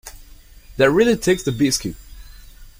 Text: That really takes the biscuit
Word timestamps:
That 0.77 0.89
really 0.89 1.15
takes 1.15 1.43
the 1.43 1.51
biscuit 1.51 1.95